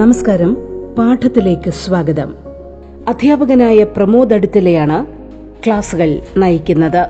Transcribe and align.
നമസ്കാരം. 0.00 0.56
പാഠത്തിലേക്ക് 0.98 1.70
സ്വാഗതം. 1.70 2.34
അധ്യാപകനായ 3.08 3.84
പ്രമോദ് 3.84 4.34
അടുത്തലയാണ് 4.34 5.06
ക്ലാസുകൾ 5.66 6.20
നയിക്കുന്നത്. 6.36 7.08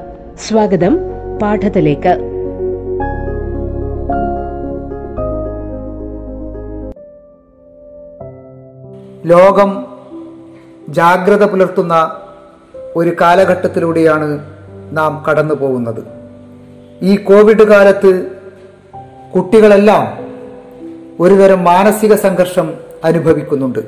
സ്വാഗതം 0.49 0.99
പാഠത്തിലേക്ക്. 1.43 2.09
ലോകം 9.27 9.87
ജാഗ്രത 10.89 11.45
പുലർത്തുന്ന 11.45 12.17
ഒരു 12.97 13.13
കാലഘട്ടത്തിലൂടെയാണ് 13.21 14.45
നാം 14.93 15.25
കടന്നു 15.31 15.55
പോകുന്നത് 15.55 16.05
ഈ 17.03 17.17
കോവിഡ് 17.17 17.69
കാലത്ത് 17.69 18.27
കുട്ടികളെല്ലാം 19.35 20.30
ഒരുതരം 21.21 21.65
മാനസിക 21.65 22.15
സംഘർഷം 22.15 22.75
അനുഭവിക്കുന്നുണ്ട്. 23.05 23.79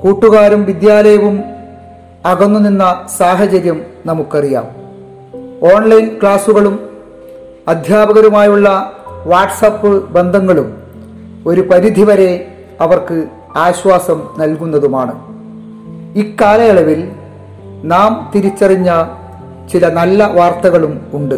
കൂട്ടുകാരും 0.00 0.64
വിദ്യാലയവും 0.64 1.44
അകന്നു 2.26 2.60
നിന്ന 2.60 3.06
സാഹചര്യം 3.18 3.82
നമുക്കറിയാം. 4.06 4.64
ഓൺലൈൻ 5.74 6.18
ക്ലാസുകളും 6.20 6.88
അധ്യാപകരുമായുള്ള 7.68 8.92
വാട്സപ്പ് 9.26 10.08
ബന്ധങ്ങളും 10.08 10.82
ഒരു 11.46 11.60
പരിധിവരെ 11.60 12.48
അവർക്ക് 12.80 13.24
ആശ്വാസം 13.56 14.34
നൽകുന്നതുമാണ്. 14.38 15.14
ഇക്കാലയളവിൽ 16.18 17.12
നാം 17.84 18.32
തിരിച്ചറിഞ്ഞ 18.34 19.04
ചില 19.72 19.88
നല്ല 19.88 20.32
വാർത്തകളും 20.32 21.06
ഉണ്ട്. 21.12 21.34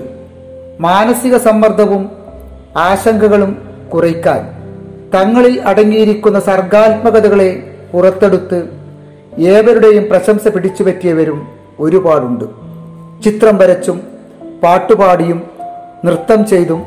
മാനസിക 0.80 1.36
സമ്മർദ്ദവും 1.36 2.10
ആശങ്കകളും 2.76 3.70
കുറയ്ക്കാൻ 3.94 4.59
തങ്ങളിൽ 5.14 5.62
അടങ്ങിയിരിക്കുന്ന 5.62 6.40
സർഗാത്മകതകളെ 6.40 7.76
പുറത്തെടുത്ത് 7.92 8.68
ഏവരുടെയും 9.38 10.04
പ്രശംസ 10.10 10.48
പിടിച്ചുപറ്റിയവരും 10.48 11.48
ഒരുപാടുണ്ട്. 11.78 12.44
ചിത്രം 13.24 13.56
വരച്ചും 13.56 14.02
പാട്ടുപാടിയും 14.62 15.50
നൃത്തം 16.04 16.46
ചെയ്തും 16.46 16.84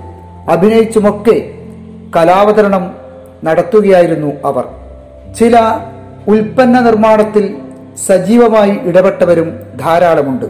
അഭിനയിച്ചുമൊക്കെ 0.50 1.54
കലാവതരണം 2.16 2.96
നടത്തുകയായിരുന്നു 3.44 4.34
അവർ. 4.46 4.66
ചില 5.40 5.60
ഉൽപ്പന്ന 6.28 6.80
നിർമ്മാണത്തിൽ 6.80 7.58
സജീവമായി 8.08 8.80
ഇടപെട്ടവരും 8.84 9.60
ധാരാളമുണ്ട്. 9.80 10.46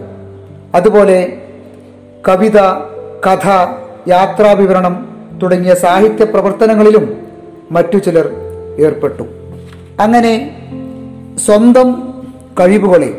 അതുപോലെ 0.75 1.38
കവിത 2.27 2.57
കഥ 3.27 3.47
യാത്രാവിവരണം 4.07 5.17
തുടങ്ങിയ 5.44 5.73
സാഹിത്യ 5.73 6.23
പ്രവർത്തനങ്ങളിലും 6.23 7.22
മറ്റു 7.73 7.97
ചിലർ 7.97 8.29
ഏർപ്പെട്ടു. 8.79 9.23
അങ്ങനെ 9.99 10.57
സ്വന്തം 11.38 12.13
കഴിവുകളെ 12.59 13.13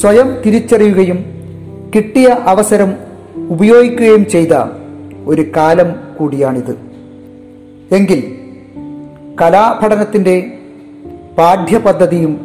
സ്വയം 0.00 0.42
തിരിച്ചറിയുകയും 0.46 1.24
കിട്ടിയ 1.94 2.28
അവസരം 2.28 2.94
ഉപയോഗിക്കുകയും 3.48 4.28
ചെയ്ത 4.28 4.52
ഒരു 5.26 5.44
കാലം 5.56 5.86
കൂടിയാണിത്. 6.18 6.78
എങ്കിൽ 7.94 8.38
കലാപഠനത്തിന്റെ 9.42 10.52
പാഠ്യപദ്ധതിയും 11.38 12.40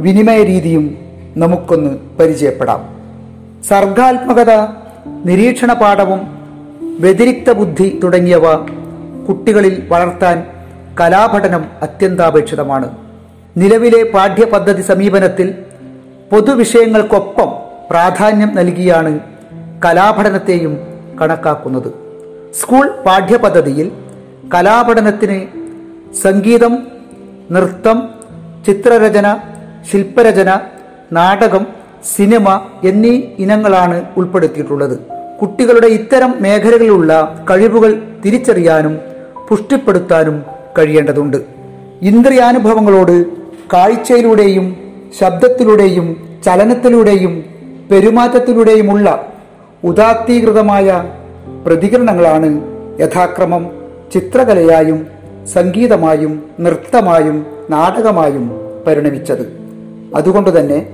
വിനിമയ 0.00 0.42
രീതിയും 0.42 0.98
നമുക്കൊന്ന് 1.36 2.18
പരിചയപ്പെടാം. 2.20 2.88
സർഗാത്മകത 3.64 4.50
നിരീക്ഷണ 5.24 5.72
പാഠവും 5.72 6.20
വ്യതിരിക്ത 7.00 7.52
ബുദ്ധി 7.52 8.00
തുടങ്ങിയവ 8.02 8.56
കുട്ടികളിൽ 9.28 9.82
വളർത്താൻ 9.88 10.59
കലാപഠനം 10.98 11.64
അത്യന്താപേക്ഷിതമാണ്. 11.82 12.88
നിലവിലെ 13.56 14.02
പാഠ്യപദ്ധതി 14.02 14.82
സമീപനത്തിൽ 14.82 15.54
പൊതുവിഷയങ്ങൾക്കൊപ്പം 16.32 17.50
പ്രാധാന്യം 17.90 18.54
നൽകിയാണ് 18.54 19.20
കലാപഠനത്തെയും 19.84 20.78
കണക്കാക്കുന്നത്. 21.20 21.88
സ്കൂൾ 22.60 22.90
പാഠ്യപദ്ധതിയിൽ 23.06 23.92
കലാപഠനത്തിന് 24.54 25.38
സംഗീതം 26.16 26.78
നൃത്തം 27.50 28.08
ചിത്രരചന 28.66 29.36
ശില്പരചന 29.90 30.60
നാടകം 31.12 31.66
സിനിമ 32.16 32.60
എന്നീ 32.84 33.22
ഇനങ്ങളാണ് 33.38 34.04
ഉൾപ്പെടുത്തിയിട്ടുള്ളത്. 34.16 35.00
കുട്ടികളുടെ 35.42 35.86
ഇത്തരം 35.86 36.34
മേഖലകളിലുള്ള 36.40 37.36
കഴിവുകൾ 37.50 38.02
തിരിച്ചറിയാനും 38.24 39.00
പുഷ്ടിപ്പെടുത്താനും 39.48 40.59
കഴിയേണ്ടതുണ്ട്. 40.78 41.36
ഇന്ദ്രിയാനുഭവങ്ങളോട് 42.02 43.24
കാഴ്ചയിലൂടെയും 43.72 44.76
ശബ്ദത്തിലൂടെയും 45.20 46.28
ചലനത്തിലൂടെയും 46.44 47.44
പെരുമാറ്റത്തിലൂടെയുമുള്ള 47.90 49.32
ഉദാത്തീകൃതമായ 49.84 51.04
പ്രതികരണങ്ങളാണ് 51.66 52.60
യഥാക്രമം 53.00 53.70
ചിത്രകലയായും 54.12 55.06
സംഗീതമായും 55.52 56.42
നൃത്തമായും 56.60 57.46
നാടകമായും 57.70 58.50
പരിണമിച്ചത്. 58.86 59.60
അതുകൊണ്ടുതന്നെ 60.14 60.88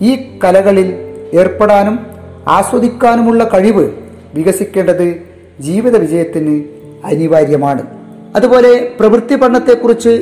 ഈ 0.00 0.38
കലകളിൽ 0.44 0.94
ഏർപ്പെടാനും 1.34 2.06
ആസ്വദിക്കാനുമുള്ള 2.48 3.44
കഴിവ് 3.44 3.90
വികസിക്കേണ്ടത് 4.34 5.22
ജീവിത 5.60 5.96
വിജയത്തിന് 5.96 6.64
അനിവാര്യമാണ്. 7.04 7.95
അതുപോലെ 8.36 8.92
പ്രവൃത്തി 9.00 9.34
പഠനത്തെക്കുറിച്ച് 9.34 10.12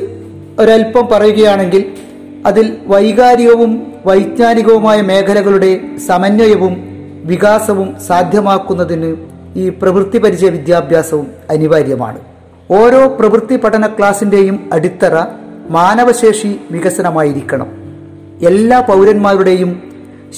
ഒരല്പം 0.59 1.07
പറയുകയാണെങ്കിൽ 1.11 1.93
അതിൽ 2.45 2.77
വൈകാരികവും 2.87 3.93
വൈജ്ഞാനികവുമായ 4.05 5.01
മേഖലകളുടെ 5.01 5.79
സമന്വയവും 6.07 6.73
വികാസവും 7.25 7.95
സാധ്യമാക്കുന്നതിന് 8.07 9.15
ഈ 9.55 9.69
പ്രവൃത്തി 9.69 10.17
പരിചയ 10.17 10.49
വിദ്യാഭ്യാസവും 10.49 11.27
അനിവാര്യമാണ്. 11.49 12.19
ഓരോ 12.71 13.07
പ്രവൃത്തി 13.07 13.55
പഠന 13.55 13.87
ക്ലാസിന്റെയും 13.87 14.69
അടിത്തറ 14.73 15.15
മാനവശേഷി 15.69 16.59
വികസനമായിരിക്കണം. 16.71 17.67
എല്ലാ 18.47 18.79
പൗരന്മാരുടെയും 18.79 19.71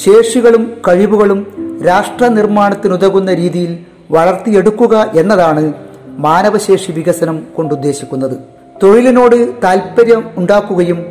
ശേഷികളും 0.06 0.64
കഴിവുകളും 0.88 1.40
രാഷ്ട്ര 1.88 2.28
നിർമ്മാണത്തിനുതകുന്ന 2.28 3.34
രീതിയിൽ 3.34 3.78
വളർത്തിയെടുക്കുക 4.12 5.12
എന്നതാണ് 5.16 5.74
മാനവശേഷി 6.18 6.92
വികസനം 6.92 7.48
കൊണ്ടുദ്ദേശിക്കുന്നത്. 7.56 8.36
തൊഴിലിനോട് 8.84 9.62
താൽപ്പര്യം 9.64 10.24
ഉണ്ടാക്കുകയും 10.38 11.06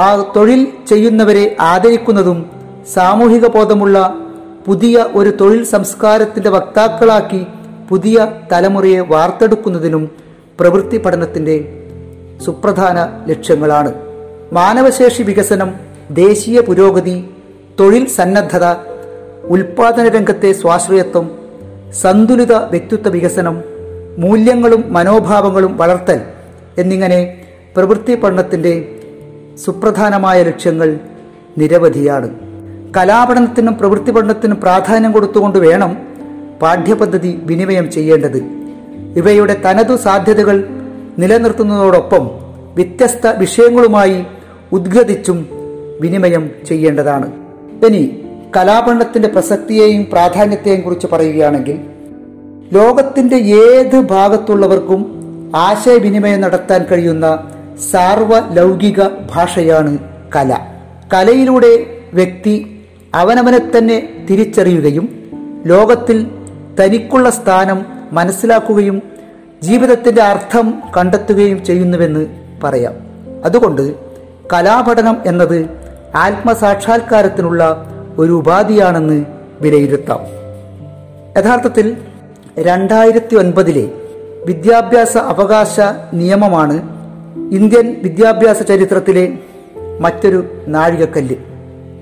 ആ 0.00 0.32
തൊഴിൽ 0.36 0.66
ചെയ്യുന്നവരെ 0.88 1.56
ആദരിക്കുന്നതും 1.60 2.50
സാമൂഹിക 2.94 3.46
ബോധമുള്ള 3.46 4.14
പുതിയ 4.66 5.06
ഒരു 5.14 5.30
തൊഴിൽ 5.40 5.64
സംസ്കാരത്തിന്റെ 5.64 6.50
വക്താക്കളാക്കി 6.50 7.46
പുതിയ 7.88 8.32
തലമുറയെ 8.52 9.00
വാർത്തെടുക്കുന്നതിനും 9.00 10.10
പ്രവൃത്തി 10.60 10.98
പഠനത്തിന്റെ 10.98 11.56
സുപ്രധാന 12.44 12.98
ലക്ഷ്യങ്ങളാണ്. 13.28 13.94
മാനവശേഷി 14.52 15.22
വികസനം 15.22 15.70
ദേശീയ 16.10 16.60
പുരോഗതി 16.60 17.30
തൊഴിൽ 17.80 18.06
സന്നദ്ധത 18.08 18.66
ഉൽപാദന 19.44 20.08
രംഗത്തെ 20.08 20.52
സ്വാശ്രയത്വം 20.52 21.26
സന്തുലിത 22.02 22.52
വ്യക്തിത്വ 22.52 23.08
വികസനം 23.08 23.75
മൂല്യങ്ങളും 24.18 24.84
മനോഭാവങ്ങളും 24.88 25.76
വളർത്തൽ 25.76 26.20
എന്നിങ്ങനെ 26.78 27.40
പ്രവൃത്തി 27.76 28.14
പഠനത്തിന്റെ 28.14 28.98
സുപ്രധാനമായ 29.64 30.42
ലക്ഷ്യങ്ങൾ 30.42 30.98
നിരവധിയാണ്. 31.58 32.30
കലാപഠനത്തിനും 32.96 33.78
പ്രവൃത്തി 33.78 34.10
പഠനത്തിനും 34.10 34.60
പ്രാധാന്യം 34.60 35.12
കൊടുത്തുകൊണ്ട് 35.12 35.58
വേണം 35.58 35.96
പാഠ്യപദ്ധതി 36.62 37.40
വിനിമയം 37.42 37.90
ചെയ്യേണ്ടത്. 37.90 38.36
ഇവയുടെ 39.16 39.62
തനതു 39.66 39.96
സാധ്യതകൾ 39.96 40.68
നിലനിർത്തുന്നതോടൊപ്പം 41.18 42.30
വ്യത്യസ്ത 42.74 43.26
വിഷയങ്ങളുമായി 43.26 44.24
ഉദ്ഗതിച്ചും 44.72 45.48
വിനിമയം 46.00 46.50
ചെയ്യേണ്ടതാണ്. 46.68 47.32
ഇനി 47.86 48.24
കലാപഠനത്തിന്റെ 48.56 49.28
പ്രസക്തിയെയും 49.28 50.06
പ്രാധാന്യത്തെയും 50.12 50.80
കുറിച്ച് 50.80 51.06
പറയുകയാണെങ്കിൽ 51.06 51.78
ലോകത്തിന്റെ 52.72 53.36
ഏത് 53.36 54.00
ഭാഗത്തുള്ളവർക്കും 54.00 55.12
ആശയവിനിമയം 55.56 56.40
നടത്താൻ 56.40 56.84
കഴിയുന്ന 56.84 57.50
സാർവലൗകിക 57.90 59.02
ഭാഷയാണ് 59.34 59.98
കല. 60.36 60.58
കലയിലൂടെ 61.14 61.86
വ്യക്തി 62.14 62.80
അവനവനെ 63.14 63.58
തന്നെ 63.58 64.26
തിരിച്ചറിയുകയും 64.30 65.24
ലോകത്തിൽ 65.66 66.30
തനിക്കുള്ള 66.80 67.30
സ്ഥാനം 67.30 67.86
മനസ്സിലാക്കുകയും 68.12 69.02
ജീവിതത്തിന്റെ 69.62 70.22
അർത്ഥം 70.22 70.82
കണ്ടെത്തുകയും 70.96 71.64
ചെയ്യുന്നുവെന്ന് 71.64 72.26
പറയാം. 72.64 72.94
അതുകൊണ്ട് 73.44 73.94
കലാപഠനം 74.52 75.22
എന്നത് 75.26 75.68
ആത്മസാക്ഷാത്കാരത്തിനുള്ള 76.14 77.90
ഒരു 78.18 78.32
ഉപാധിയാണെന്ന് 78.32 79.24
വിലയിരുത്താം. 79.60 80.20
യഥാർത്ഥത്തിൽ 81.38 81.96
രണ്ടായിരത്തി 82.58 83.36
ഒൻപതിലെ 83.36 83.88
വിദ്യാഭ്യാസ 84.46 85.16
അവകാശ 85.16 85.80
നിയമമാണ് 86.14 86.76
ഇന്ത്യൻ 87.52 87.96
വിദ്യാഭ്യാസ 88.02 88.62
ചരിത്രത്തിലെ 88.62 89.38
മറ്റൊരു 90.00 90.44
നാഴികക്കല്ല്. 90.68 91.36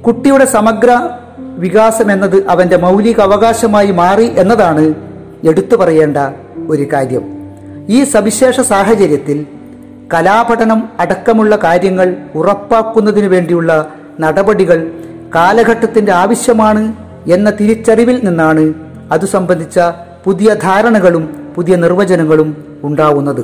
കുട്ടിയുടെ 0.02 0.44
സമഗ്ര 0.44 1.08
വികാസം 1.38 2.12
എന്നത് 2.12 2.48
അവന്റെ 2.48 2.76
മൗലിക 2.76 3.20
അവകാശമായി 3.20 3.90
മാറി 3.90 4.38
എന്നതാണ് 4.38 4.94
എടുത്തു 5.44 5.76
പറയേണ്ട 5.76 6.16
ഒരു 6.68 6.86
കാര്യം. 6.92 7.22
ഈ 7.88 8.04
സവിശേഷ 8.04 8.60
സാഹചര്യത്തിൽ 8.60 9.46
കലാപഠനം 10.14 10.88
അടക്കമുള്ള 11.00 11.56
കാര്യങ്ങൾ 11.56 12.16
ഉറപ്പാക്കുന്നതിനു 12.34 13.28
വേണ്ടിയുള്ള 13.28 13.92
നടപടികൾ 14.20 14.90
കാലഘട്ടത്തിന്റെ 15.34 16.12
ആവശ്യമാണ് 16.12 16.92
എന്ന 17.32 17.50
തിരിച്ചറിവിൽ 17.50 18.20
നിന്നാണ് 18.24 18.74
അതു 19.12 19.26
സംബന്ധിച്ച 19.26 19.78
പുതിയ 20.24 20.54
ധാരണകളും 20.54 21.52
പുതിയ 21.54 21.76
നിർവചനങ്ങളും 21.76 22.80
ഉണ്ടാവുന്നത്. 22.84 23.40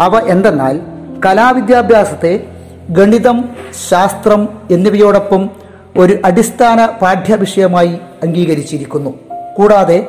അവ 0.00 0.18
എന്തെന്നാൽ 0.28 0.80
കലാവിദ്യാഭ്യാസത്തെ 1.26 2.46
ഗണിതം 2.90 3.44
ശാസ്ത്രം 3.90 4.48
എന്നിവയോടൊപ്പം 4.70 5.50
ഒരു 5.98 6.18
അടിസ്ഥാന 6.24 6.84
പാഠ്യവിഷയമായി 6.84 7.98
അംഗീകരിച്ചിരിക്കുന്നു. 8.22 9.10
കൂടാതെ 9.56 10.08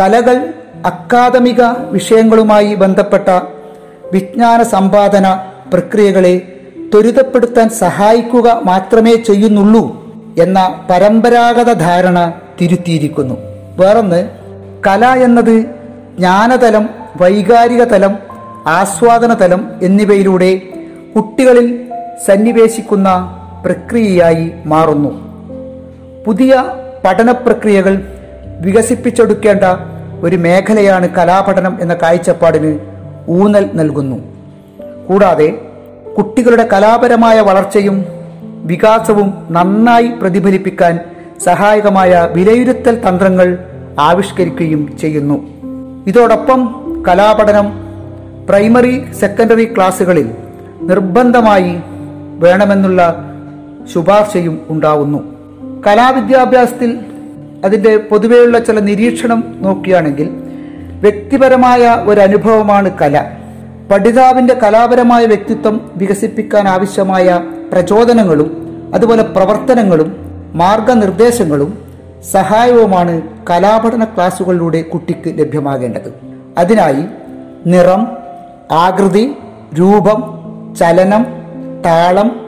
കലകൾ 0.00 0.54
അക്കാദമിക 0.86 1.62
വിഷയങ്ങളുമായി 1.90 2.74
ബന്ധപ്പെട്ട 2.74 3.28
വിജ്ഞാന 4.12 4.62
സമ്പാദന 4.62 5.38
പ്രക്രിയകളെ 5.72 6.56
ത്വരിതപ്പെടുത്താൻ 6.92 7.68
സഹായിക്കുക 7.68 8.60
മാത്രമേ 8.64 9.14
ചെയ്യുന്നുള്ളൂ 9.16 9.84
എന്ന 10.38 10.84
പരമ്പരാഗത 10.90 11.72
ധാരണ 11.72 12.32
തിരുത്തിയിരിക്കുന്നു. 12.60 13.34
വേറൊന്ന് 13.76 14.39
കല 14.86 15.06
എന്നത് 15.06 15.54
ജ്ഞാനതലം 16.18 16.88
വൈകാരിക 17.20 17.84
തലം 17.84 18.16
ആസ്വാദന 18.66 19.34
തലം 19.34 19.70
എന്നിവയിലൂടെ 19.82 20.62
കുട്ടികളിൽ 21.16 21.88
സന്നിവേശിക്കുന്ന 22.26 23.08
പ്രക്രിയയായി 23.64 24.52
മാറുന്നു. 24.66 25.10
പുതിയ 26.26 26.64
പഠന 27.04 27.30
പ്രക്രിയകൾ 27.30 28.04
വികസിപ്പിച്ചെടുക്കേണ്ട 28.60 29.64
ഒരു 30.24 30.36
മേഖലയാണ് 30.36 31.08
കലാപഠനം 31.08 31.78
എന്ന 31.80 31.94
കാഴ്ചപ്പാടിന് 31.94 32.78
ഊന്നൽ 33.28 33.70
നൽകുന്നു. 33.74 34.18
കൂടാതെ 35.08 35.48
കുട്ടികളുടെ 36.16 36.68
കലാപരമായ 36.72 37.40
വളർച്ചയും 37.40 38.04
വികാസവും 38.64 39.46
നന്നായി 39.50 40.08
പ്രതിഫലിപ്പിക്കാൻ 40.08 40.98
സഹായകമായ 41.44 42.28
വിലയിരുത്തൽ 42.32 43.08
തന്ത്രങ്ങൾ 43.08 43.58
ആവിഷ്കരിക്കുകയും 44.00 44.98
ചെയ്യുന്നു. 45.00 45.46
ഇതോടൊപ്പം 46.06 46.60
കലാപഠനം 47.08 47.72
പ്രൈമറി 48.48 49.12
സെക്കൻഡറി 49.12 49.64
ക്ലാസ്സുകളിൽ 49.64 50.30
നിർബന്ധമായി 50.82 51.80
വേണമെന്നുള്ള 52.38 53.24
ശുപാർശയും 53.94 54.60
ഉണ്ടാവുന്നു. 54.68 55.18
കലാവിദ്യാഭ്യാസത്തിൽ 55.86 56.98
അതിന്റെ 57.64 57.96
പൊതുവെയുള്ള 57.96 58.58
ചില 58.58 58.80
നിരീക്ഷണം 58.80 59.54
നോക്കുകയാണെങ്കിൽ 59.58 60.30
വ്യക്തിപരമായ 61.00 62.04
ഒരു 62.06 62.20
അനുഭവമാണ് 62.20 62.98
കല. 63.02 63.30
പഠിതാവിന്റെ 63.90 64.54
കലാപരമായ 64.54 65.26
വ്യക്തിത്വം 65.26 65.90
വികസിപ്പിക്കാൻ 65.96 66.68
ആവശ്യമായ 66.68 67.40
പ്രചോദനങ്ങളും 67.72 68.50
അതുപോലെ 68.94 69.22
പ്രവർത്തനങ്ങളും 69.22 70.16
മാർഗനിർദ്ദേശങ്ങളും 70.54 71.89
സഹായവുമാണ് 72.22 73.22
കലാപഠന 73.50 74.04
ക്ലാസുകളിലൂടെ 74.04 74.82
കുട്ടിക്ക് 74.82 75.38
ലഭ്യമാകേണ്ടത്. 75.38 76.14
അതിനായി 76.58 77.04
നിറം 77.66 78.06
ആകൃതി 78.72 79.36
രൂപം 79.78 80.40
ചലനം 80.80 81.26
താളം 81.86 82.40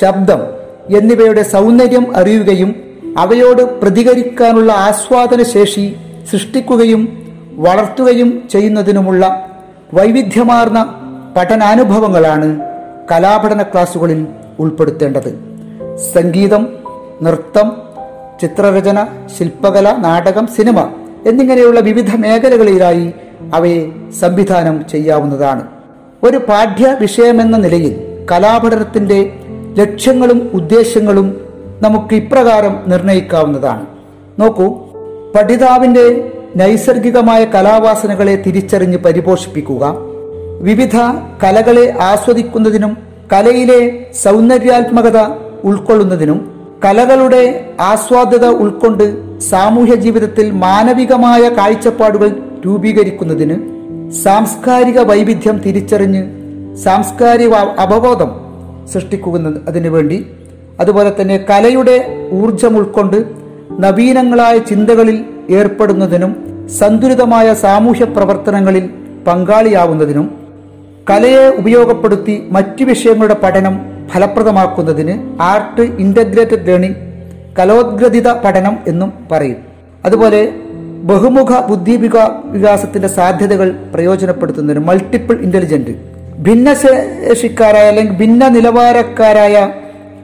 ശബ്ദം 0.00 0.40
എന്നിവയുടെ 0.96 1.42
സൗന്ദര്യം 1.42 2.16
അറിയുകയും 2.16 2.74
അവയോട് 3.18 3.80
പ്രതികരിക്കാനുള്ള 3.80 4.72
ആസ്വാദന 4.72 5.42
ശേഷി 5.42 5.96
സൃഷ്ടിക്കുകയും 6.30 7.32
വളർത്തുകയും 7.56 8.48
ചെയ്യുന്നതിനുമുള്ള 8.52 9.48
വൈവിധ്യമാർന്ന 9.94 10.94
പഠനാനുഭവങ്ങളാണ് 11.36 12.60
കലാപഠന 13.12 13.62
ക്ലാസുകളിൽ 13.62 14.26
ഉൾപ്പെടുത്തേണ്ടത്. 14.58 15.38
സംഗീതം 16.14 16.68
നൃത്തം 17.22 17.87
ചിത്രരചന 18.40 19.06
ശില്പകല 19.38 19.96
നാടകം 19.96 20.46
സിനിമ 20.46 20.80
എന്നിങ്ങനെയുള്ള 21.26 21.80
വിവിധ 21.80 22.16
മേഖലകളിലായി 22.16 23.12
അവയെ 23.54 23.90
സംവിധാനം 24.20 24.84
ചെയ്യാവുന്നതാണ്. 24.88 25.66
ഒരു 26.22 26.36
പാഠ്യ 26.36 26.96
വിഷയമെന്ന 27.00 27.56
നിലയിൽ 27.56 28.24
കലാപഠനത്തിന്റെ 28.32 29.32
ലക്ഷ്യങ്ങളും 29.78 30.50
ഉദ്ദേശങ്ങളും 30.54 31.40
നമുക്ക് 31.82 32.14
ഇപ്രകാരം 32.14 32.82
നിർണയിക്കാവുന്നതാണ്. 32.86 33.86
നോക്കൂ 34.38 34.78
പഠിതാവിന്റെ 35.36 36.32
നൈസർഗികമായ 36.56 37.44
കലാവാസനകളെ 37.44 38.36
തിരിച്ചറിഞ്ഞ് 38.36 38.98
പരിപോഷിപ്പിക്കുക 38.98 39.94
വിവിധ 40.60 40.96
കലകളെ 41.44 41.94
ആസ്വദിക്കുന്നതിനും 42.00 42.96
കലയിലെ 43.32 44.06
സൗന്ദര്യാത്മകത 44.24 45.18
ഉൾക്കൊള്ളുന്നതിനും 45.64 46.57
കലകളുടെ 46.84 47.74
ആസ്വാദ്യത 47.80 48.44
ഉൾക്കൊണ്ട് 48.44 49.06
സാമൂഹ്യ 49.40 49.94
ജീവിതത്തിൽ 49.94 50.52
മാനവികമായ 50.52 51.48
കാഴ്ചപ്പാടുകൾ 51.48 52.28
രൂപീകരിക്കുന്നതിന് 52.66 53.56
സാംസ്കാരിക 54.22 54.98
വൈവിധ്യം 55.00 55.58
തിരിച്ചറിഞ്ഞ് 55.58 56.22
സാംസ്കാരിക 56.82 57.54
അവബോധം 57.78 58.30
സൃഷ്ടിക്കുന്ന 58.92 59.48
അതിനു 59.68 59.88
വേണ്ടി 59.88 60.26
അതുപോലെ 60.80 61.10
തന്നെ 61.10 61.44
കലയുടെ 61.50 61.96
ഊർജം 62.32 62.76
ഉൾക്കൊണ്ട് 62.76 63.18
നവീനങ്ങളായ 63.80 64.58
ചിന്തകളിൽ 64.58 65.24
ഏർപ്പെടുന്നതിനും 65.50 66.32
സന്തുലിതമായ 66.78 67.52
സാമൂഹ്യ 67.54 68.04
പ്രവർത്തനങ്ങളിൽ 68.04 68.90
പങ്കാളിയാവുന്നതിനും 69.26 70.26
കലയെ 71.10 71.48
ഉപയോഗപ്പെടുത്തി 71.48 72.48
മറ്റു 72.50 72.84
വിഷയങ്ങളുടെ 72.84 73.34
പഠനം 73.34 73.97
ഫലപ്രദമാക്കുന്നതിന് 74.12 75.42
ആർട്ട് 75.42 75.80
ഇന്റഗ്രേറ്റഡ് 75.80 76.66
ലേണിംഗ് 76.66 76.96
കലോദ്ഗ്രഥിത 77.58 78.32
പഠനം 78.32 78.78
എന്നും 78.86 79.12
പറയും. 79.32 79.56
അതുപോലെ 80.04 80.52
ബഹുമുഖ 81.02 81.66
ബുദ്ധി 81.66 81.96
വികാ- 81.96 82.44
വികാസത്തിന്റെ 82.44 83.08
സാധ്യതകൾ 83.08 83.76
പ്രയോജനപ്പെടുത്തുന്നതിന് 83.94 84.84
മൾട്ടിപ്പിൾ 84.84 85.40
ഇന്റലിജന്റ് 85.40 85.90
ഭിന്നശേഷിക്കാരായ 86.42 87.88
അല്ലെങ്കിൽ 87.88 88.12
ഭിന്ന 88.12 88.48
നിലവാരക്കാരായ 88.48 89.72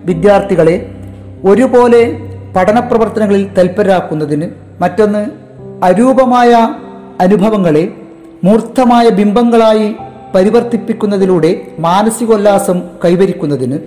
വിദ്യാർത്ഥികളെ 0.04 0.90
ഒരുപോലെ 1.44 2.20
പഠന 2.56 2.80
പ്രവർത്തനങ്ങളിൽ 2.80 3.48
തൽപരരാക്കുന്നതിന് 3.58 4.48
മറ്റൊന്ന് 4.80 5.26
അരൂപമായ 5.84 6.52
അനുഭവങ്ങളെ 7.20 7.88
മൂർത്തമായ 8.44 9.08
ബിംബങ്ങളായി 9.08 9.96
പരിവർത്തിപ്പിക്കുന്നതിലൂടെ 10.34 11.50
മാനസികോല്ലാസം 11.78 12.82
കൈവരിക്കുന്നതിന് 13.04 13.78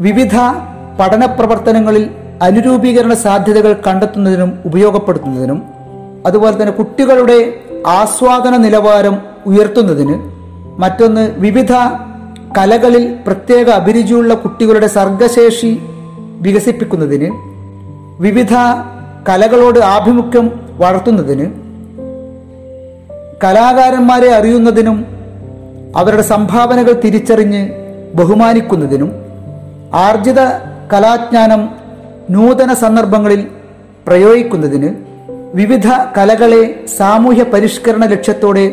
വിവിധ 0.00 0.36
പഠന 1.00 1.24
പ്രവർത്തനങ്ങളിൽ 1.32 2.04
അനുരൂപീകരണ 2.42 3.12
സാധ്യതകൾ 3.22 3.72
കണ്ടെത്തുന്നതിനും 3.86 4.50
ഉപയോഗപ്പെടുത്തുന്നതിനും 4.64 5.58
അതുപോലെ 6.26 6.54
തന്നെ 6.56 6.72
കുട്ടികളുടെ 6.72 7.38
ആസ്വാദന 7.86 8.56
നിലവാരം 8.56 9.14
ഉയർത്തുന്നതിന് 9.46 10.16
മറ്റൊന്ന് 10.78 11.24
വിവിധ 11.38 11.72
കലകളിൽ 12.58 13.04
പ്രത്യേക 13.26 13.68
അഭിരുചിയുള്ള 13.70 14.34
കുട്ടികളുടെ 14.34 14.86
സർഗശേഷി 14.88 15.70
വികസിപ്പിക്കുന്നതിന് 16.40 17.28
വിവിധ 18.18 18.54
കലകളോട് 19.28 19.78
ആഭിമുഖ്യം 19.88 20.46
വളർത്തുന്നതിന് 20.78 21.46
കലാകാരന്മാരെ 23.44 24.30
അറിയുന്നതിനും 24.34 24.96
അവരുടെ 25.96 26.22
സംഭാവനകൾ 26.22 26.92
തിരിച്ചറിഞ്ഞ് 26.92 27.68
ബഹുമാനിക്കുന്നതിനും 28.14 29.10
ആർജിത 29.92 30.40
കലാജ്ഞാനം 30.92 31.68
നൂതന 32.30 32.74
സന്ദർഭങ്ങളിൽ 32.74 33.46
പ്രയോഗിക്കുന്നതിന് 34.06 34.90
വിവിധ 35.54 35.88
കലകളെ 36.18 36.84
സാമൂഹ്യ 36.98 37.42
പരിഷ്കരണ 37.42 38.04
ലക്ഷ്യത്തോടെ 38.04 38.72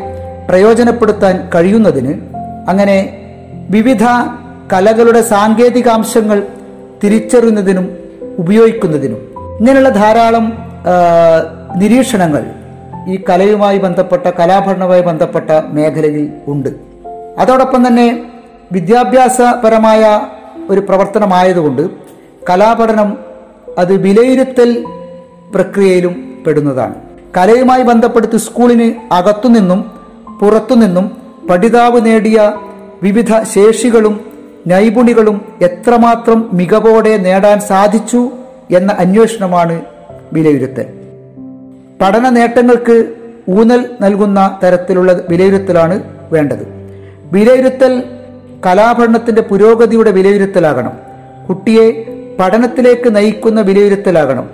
പ്രയോജനപ്പെടുത്താൻ 0.50 1.50
കഴിയുന്നതിന് 1.55 2.13
അങ്ങനെ 2.69 2.97
വിവിധ 3.69 4.03
കലകളുടെ 4.74 5.21
സാങ്കേതികാംശങ്ങൾ 5.21 6.47
തിരിച്ചറിയുന്നതിനും 7.03 7.97
ഉപയോഗിക്കുന്നതിനും 8.38 9.21
ഇങ്ങനെയുള്ള 9.59 9.89
ധാരാളം 9.89 10.45
നിരീക്ഷണങ്ങൾ 11.75 12.43
ഈ 13.07 13.24
കലയുമായി 13.29 13.77
ബന്ധപ്പെട്ട 13.77 14.27
കലാഭരണവുമായി 14.27 15.01
ബന്ധപ്പെട്ട 15.01 15.51
മേഖലയിൽ 15.51 16.31
ഉണ്ട്. 16.47 16.87
അതോടൊപ്പം 17.38 17.88
തന്നെ 17.88 18.32
വിദ്യാഭ്യാസപരമായ 18.72 20.22
ഒരു 20.70 20.79
പ്രവർത്തനമായതുകൊണ്ട് 20.79 21.89
കലാപഠനം 22.50 23.17
അത് 23.77 23.94
വിലയിരുത്തൽ 23.94 24.86
പ്രക്രിയയിലും 25.56 26.44
പെടുന്നതാണ്. 26.48 26.96
കലയുമായി 27.38 27.84
ബന്ധപ്പെടുത്തി 27.84 28.38
സ്കൂളിന് 28.38 29.13
അകത്തുനിന്നും 29.13 29.91
പുറത്തുനിന്നും 30.41 31.17
പഠിതാവ് 31.50 32.06
നേടിയ 32.06 32.53
വിവിധ 33.03 33.44
ശേഷികളും 33.44 34.25
നൈപുണികളും 34.67 35.53
എത്രമാത്രം 35.62 36.50
മികവോടെ 36.53 37.17
നേടാൻ 37.17 37.60
സാധിച്ചു 37.60 38.32
എന്ന 38.72 38.94
അന്വേഷണമാണ് 39.00 39.82
വിലയിരുത്തൽ. 40.34 40.86
പഠന 42.01 42.29
നേട്ടങ്ങൾക്ക് 42.29 43.15
ഊന്നൽ 43.50 43.89
നൽകുന്ന 44.01 44.60
തരത്തിലുള്ള 44.63 45.22
വിലയിരുത്തലാണ് 45.29 46.03
വേണ്ടത്. 46.32 46.76
വിലയിരുത്തൽ 47.31 48.03
കലാപഠനത്തിന്റെ 48.65 49.41
പുരോഗതിയുടെ 49.41 50.12
വിലയിരുത്തലാകണം. 50.12 50.91
കുട്ടിയെ 51.50 52.05
പഠനത്തിലേക്ക് 52.39 53.15
നയിക്കുന്ന 53.15 53.62
വിലയിരുത്തലാകണം. 53.62 54.50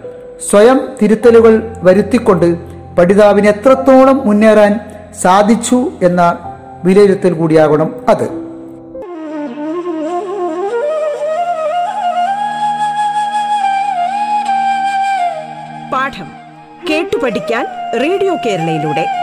സ്വയം 0.50 0.90
തിരുത്തലുകൾ 1.02 1.76
വരുത്തിക്കൊണ്ട് 1.78 2.56
പഠിതാവിന് 2.96 3.48
എത്രത്തോളം 3.48 4.28
മുന്നേറാൻ 4.28 4.80
സാധിച്ചു 5.22 5.92
എന്ന 6.04 6.38
വിലയിരുത്തൽ 6.84 7.34
കൂടിയാകണം 7.34 7.96
അത്. 8.10 8.44
പാഠം 15.94 16.28
കേട്ടു 16.90 17.18
പഠിക്കാൻ 17.18 17.66
റേഡിയോ 18.02 18.36
കേരളയിലൂടെ. 18.46 19.23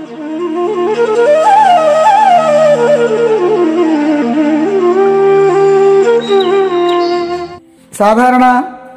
സാധാരണ 8.01 8.45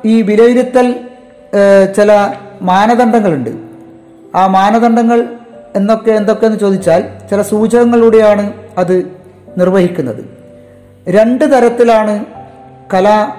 ഈ 0.05 0.23
വിലയിരുത്തൽ 0.23 0.95
ചില 1.97 2.33
മാനദണ്ഡങ്ങളുണ്ട്. 2.63 3.51
ആ 4.35 4.47
മാനദണ്ഡങ്ങൾ 4.47 5.29
എന്നൊക്കെ 5.77 6.13
എന്തൊക്കെയെന്ന് 6.13 6.59
ചോദിച്ചാൽ 6.59 7.05
ചില 7.31 7.43
സൂചകങ്ങളിലൂടെയാണ് 7.43 8.53
അത് 8.79 9.17
നിർവഹിക്കുന്നത്. 9.59 10.23
രണ്ട് 11.09 11.45
തരത്തിലാണ് 11.45 12.25
കലാ 12.95 13.37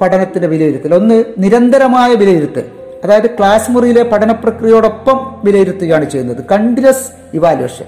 പഠനത്തിന്റെ 0.00 0.48
വിലയിരുത്തൽ. 0.48 0.94
ഒന്ന് 0.94 1.24
നിരന്തരമായ 1.38 2.14
വിലയിരുത്തൽ. 2.14 2.64
അതായത് 3.04 3.30
ക്ലാസ് 3.30 3.70
മുറിയിലെ 3.70 4.02
പഠന 4.02 4.32
പ്രക്രിയയോടൊപ്പം 4.32 5.40
വിലയിരുത്തുകയാണ് 5.44 6.10
ചെയ്യുന്നത്. 6.10 6.44
Continuous 6.52 7.06
evaluation. 7.34 7.84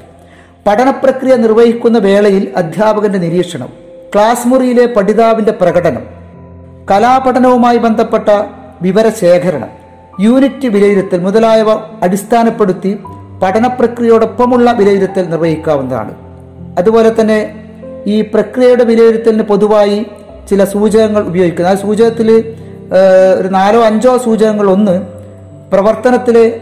പഠന 0.66 0.90
പ്രക്രിയ 0.90 1.36
നിർവഹിക്കുന്ന 1.36 1.98
വേളയിൽ 1.98 2.52
അധ്യാപകന്റെ 2.56 3.18
നിരീക്ഷണം. 3.18 3.68
ക്ലാസ് 4.14 4.48
മുറിയിലെ 4.48 4.86
പഠിതാവിന്റെ 4.86 5.52
പ്രകടനം. 5.52 6.23
കലാപഠനവുമായി 6.90 7.78
ബന്ധപ്പെട്ട 7.78 8.28
വിവരശേഖരണം 8.82 9.68
യൂണിറ്റ് 10.20 10.66
വിലയിരുത്തൽ 10.66 11.20
മുതലായവ 11.20 11.72
അടിസ്ഥാനപ്പെടുത്തി 12.02 12.98
പഠന 13.42 13.66
പ്രക്രിയയോടൊപ്പമുള്ള 13.66 14.72
വിലയിരുത്തൽ 14.72 15.30
നിർവഹിക്കാവുന്നതാണ്. 15.30 16.14
അതുപോലെ 16.78 17.20
തന്നെ 17.20 17.64
ഈ 18.06 18.20
പ്രക്രിയയുടെ 18.20 18.84
വിലയിരുത്തലിന് 18.84 19.42
പൊതുവായി 19.42 20.06
ചില 20.50 20.64
സൂചകങ്ങൾ 20.64 21.22
ഉപയോഗിക്കുന്നു. 21.22 21.70
ആ 21.70 21.74
സൂചകത്തിൽ 21.74 22.56
ഒരു 23.40 23.48
നാലോ 23.48 23.84
അഞ്ചോ 23.84 24.18
സൂചകങ്ങൾ 24.18 24.70
ഒന്ന് 24.70 25.02
പ്രവർത്തനത്തിലെ 25.72 26.60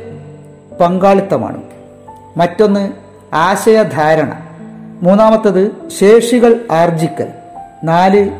പങ്കാളിത്തമാണ്. 0.80 1.62
മറ്റൊന്ന് 2.36 2.92
ആശയധാരണ. 3.34 4.40
മൂന്നാമത്തത് 5.02 5.70
ശേഷികൾ 6.00 6.60
ആർജിക്കൽ. 6.72 7.28
നാല് 7.84 8.30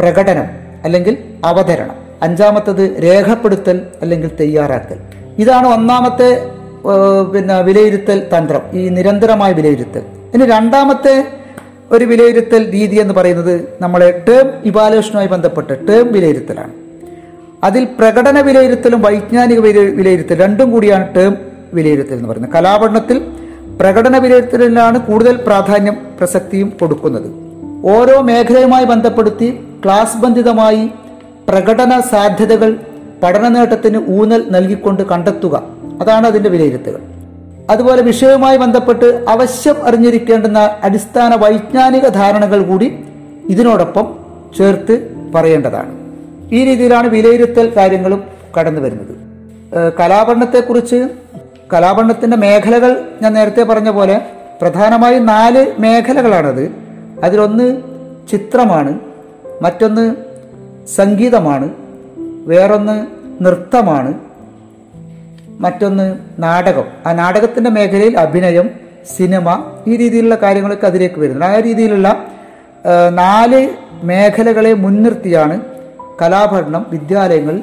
പ്രകടനം. 0.00 0.65
അല്ലെങ്കിൽ 0.86 1.18
അവതരണം. 1.44 1.94
അഞ്ചാമത്തത് 2.22 3.02
രേഖപ്പെടുത്തൽ 3.02 3.80
അല്ലെങ്കിൽ 4.02 4.30
തയ്യാറാക്കൽ. 4.40 4.96
ഇതാണ് 5.38 5.66
ഒന്നാമത്തെ 5.66 6.50
പിന്നെ 7.34 7.60
വിലയിരുത്തൽ 7.60 8.22
തന്ത്രം. 8.38 8.62
ഈ 8.72 8.88
നിരന്തരമായ 8.88 9.52
വിലയിരുത്തൽ. 9.52 10.02
ഇനി 10.34 10.44
രണ്ടാമത്തെ 10.44 11.26
ഒരു 11.90 12.04
വിലയിരുത്തൽ 12.04 12.70
രീതി 12.70 12.96
എന്ന് 12.96 13.14
പറയുന്നത് 13.14 13.68
നമ്മളെ 13.80 14.24
ടേം 14.28 14.50
ഇവാലുവേഷനുമായി 14.64 15.26
ബന്ധപ്പെട്ട് 15.26 15.88
ടേം 15.88 16.12
വിലയിരുത്തലാണ്. 16.12 16.70
അതിൽ 17.64 17.84
പ്രകടന 17.84 18.40
വിലയിരുത്തലും 18.40 19.02
വൈജ്ഞാനിക 19.02 19.58
വില- 19.58 19.96
വിലയിരുത്തൽ 19.96 20.42
രണ്ടും 20.42 20.70
കൂടിയാണ് 20.70 21.14
ടേം 21.16 21.36
വിലയിരുത്തൽ 21.74 22.12
എന്ന് 22.12 22.28
പറയുന്നത്. 22.28 22.52
കലാപഠനത്തിൽ 22.52 23.18
പ്രകടന 23.80 24.18
വിലയിരുത്തലിനാണ് 24.18 24.98
കൂടുതൽ 24.98 25.36
പ്രാധാന്യം 25.36 25.96
പ്രസക്തിയും 26.18 26.72
കൊടുക്കുന്നത്. 26.80 27.45
ഓരോ 27.84 28.20
മേഖലയുമായി 28.20 28.84
ബന്ധപ്പെടുത്തി 28.84 29.64
ക്ലാസ് 29.84 30.16
ബന്ധിതമായി 30.16 30.90
പ്രകടന 31.48 32.00
സാധ്യതകൾ 32.00 32.76
പഠന 33.22 33.48
നേട്ടത്തിന് 33.48 33.98
ഊന്നൽ 34.10 34.44
നൽകിക്കൊണ്ട് 34.50 35.02
കണ്ടെത്തുക. 35.02 35.62
അതാണ് 36.00 36.26
അതിന്റെ 36.26 36.50
വിലയിരുത്തൽ. 36.50 36.98
അതുപോലെ 37.70 38.02
വിഷയവുമായി 38.02 38.56
ബന്ധപ്പെട്ട് 38.56 39.24
അവശ്യം 39.28 39.86
അറിഞ്ഞിരിക്കേണ്ടുന്ന 39.86 40.78
അടിസ്ഥാന 40.82 41.34
വൈജ്ഞാനിക 41.34 42.08
ധാരണകൾ 42.08 42.62
കൂടി 42.62 43.04
ഇതിനോടൊപ്പം 43.48 44.16
ചേർത്ത് 44.58 45.16
പറയേണ്ടതാണ്. 45.34 45.98
ഈ 46.52 46.64
രീതിയിലാണ് 46.64 47.08
വിലയിരുത്തൽ 47.08 47.76
കാര്യങ്ങളും 47.76 48.24
കടന്നു 48.60 48.80
വരുന്നത്. 48.80 49.16
കലാപഠനത്തെക്കുറിച്ച് 50.00 51.08
കലാപഠനത്തിന്റെ 51.72 52.36
മേഖലകൾ 52.36 53.02
ഞാൻ 53.22 53.32
നേരത്തെ 53.32 53.62
പറഞ്ഞ 53.62 53.90
പോലെ 53.90 54.20
പ്രധാനമായും 54.60 55.26
നാല് 55.26 55.72
മേഖലകളാണത്. 55.78 56.85
അതിലൊന്ന് 57.20 57.82
ചിത്രമാണ് 58.30 59.00
മറ്റൊന്ന് 59.62 60.16
സംഗീതമാണ് 60.86 61.74
വേറൊന്ന് 62.46 63.06
നൃത്തമാണ് 63.44 64.14
മറ്റൊന്ന് 65.60 66.18
നാടകം. 66.38 66.84
ആ 67.06 67.12
നാടകത്തിന്റെ 67.12 67.70
മേഖലയിൽ 67.70 68.18
അഭിനയം 68.18 68.70
സിനിമ 69.16 69.64
ഈ 69.86 69.96
രീതിയിലുള്ള 69.96 70.34
കാര്യങ്ങളൊക്കെ 70.34 70.86
അതിലേക്ക് 70.86 71.20
വരുന്നുണ്ട്. 71.20 71.44
ആ 71.44 71.60
രീതിയിലുള്ള 71.60 72.26
നാല് 73.08 73.68
മേഖലകളെ 74.02 74.72
മുൻനിർത്തിയാണ് 74.72 75.60
കലാഭരണം 76.22 76.86
വിദ്യാലയങ്ങൾ 76.90 77.60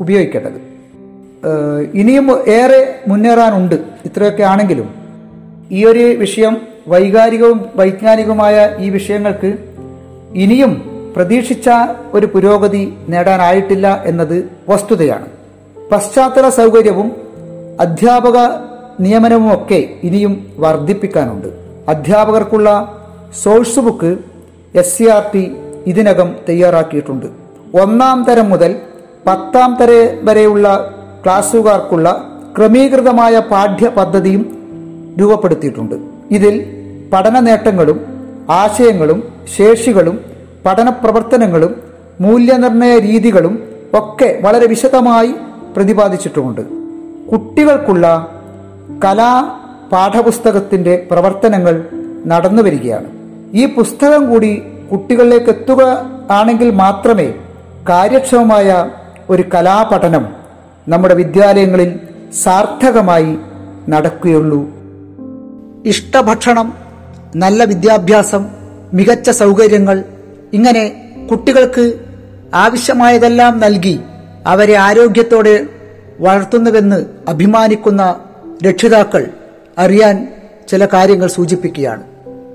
ഉപയോഗിക്കേണ്ടത്. 0.00 0.74
ഇനിയും 1.94 2.48
ഏറെ 2.48 3.00
മുന്നേറാനുണ്ട് 3.08 3.74
ഇത്രയൊക്കെ 4.04 4.42
ആണെങ്കിലും. 4.42 4.94
ഈ 5.70 5.84
ഒരു 5.84 5.98
വിഷയം 5.98 6.73
വൈകാരികവും 6.88 7.68
വൈജ്ഞാനികവുമായ 7.76 8.76
ഈ 8.78 8.90
വിഷയങ്ങൾക്ക് 8.90 9.58
ഇനിയും 10.34 10.94
പ്രതീക്ഷിച്ച 11.16 11.70
ഒരു 12.12 12.26
പുരോഗതി 12.26 12.94
നേടാനായിട്ടില്ല 13.08 14.02
എന്നത് 14.06 14.50
വസ്തുതയാണ്. 14.68 15.26
പശ്ചാത്തല 15.92 16.48
സൗകര്യവും 16.48 17.12
അധ്യാപക 17.80 18.38
നിയമനവും 19.00 19.54
ഒക്കെ 19.54 19.90
ഇനിയും 20.02 20.46
വർദ്ധിപ്പിക്കാനുണ്ട്. 20.58 21.48
അധ്യാപകർക്കുള്ള 21.88 22.98
source 23.42 23.80
book 23.80 24.18
S 24.74 24.98
C 24.98 25.04
R 25.04 25.30
T 25.34 25.56
ഇതിനകം 25.86 26.36
തയ്യാറാക്കിയിട്ടുണ്ട്. 26.48 27.26
ഒന്നാം 27.80 28.24
തരം 28.24 28.50
മുതൽ 28.50 28.76
പത്താം 29.26 29.76
തര 29.80 30.16
വരെയുള്ള 30.22 30.94
ക്ലാസ്സുകാർക്കുള്ള 31.24 32.30
ക്രമീകൃതമായ 32.58 33.38
പാഠ്യ 33.38 33.88
പദ്ധതിയും 33.88 34.42
രൂപപ്പെടുത്തിയിട്ടുണ്ട്. 35.20 36.13
ഇതിൽ 36.30 36.66
പഠന 37.12 37.40
നേട്ടങ്ങളും 37.40 38.06
ആശയങ്ങളും 38.50 39.32
ശേഷികളും 39.56 40.20
പഠന 40.66 40.88
പ്രവർത്തനങ്ങളും 40.88 41.82
മൂല്യനിർണയ 42.20 42.98
രീതികളും 42.98 43.62
ഒക്കെ 43.94 44.38
വളരെ 44.42 44.66
വിശദമായി 44.66 45.34
പ്രതിപാദിച്ചിട്ടുമുണ്ട്. 45.76 46.60
കുട്ടികൾക്കുള്ള 47.32 48.28
കലാ 49.04 49.58
പാഠപുസ്തകത്തിന്റെ 49.92 51.06
പ്രവർത്തനങ്ങൾ 51.10 51.84
നടന്നു 52.26 52.62
വരികയാണ്. 52.62 53.06
ഈ 53.54 53.66
പുസ്തകം 53.66 54.30
കൂടി 54.30 54.62
കുട്ടികളിലേക്ക് 54.92 55.50
എത്തുക 55.50 56.10
ആണെങ്കിൽ 56.30 56.70
മാത്രമേ 56.70 57.34
കാര്യക്ഷമമായ 57.88 58.90
ഒരു 59.30 59.44
കലാപഠനം 59.54 60.28
നമ്മുടെ 60.88 61.14
വിദ്യാലയങ്ങളിൽ 61.14 62.00
സാർത്ഥകമായി 62.42 63.38
നടക്കുകയുള്ളൂ 63.88 64.73
ഇഷ്ടഭക്ഷണം 65.84 66.74
നല്ല 67.36 67.64
വിദ്യാഭ്യാസം 67.64 68.46
മികച്ച 68.92 69.30
സൗകര്യങ്ങൾ 69.30 70.04
ഇങ്ങനെ 70.52 70.84
കുട്ടികൾക്ക് 71.30 71.94
ആവശ്യമായതെല്ലാം 72.54 73.58
നൽകി 73.58 74.00
അവരെ 74.46 74.74
ആരോഗ്യത്തോടെ 74.74 75.66
വളർത്തുന്നുവെന്ന് 76.20 77.04
അഭിമാനിക്കുന്ന 77.28 78.20
രക്ഷിതാക്കൾ 78.66 79.26
അറിയാൻ 79.78 80.28
ചില 80.68 80.86
കാര്യങ്ങൾ 80.86 81.28
സൂചിപ്പിക്കുകയാണ്. 81.28 82.02